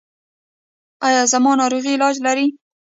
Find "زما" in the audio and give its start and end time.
1.31-1.51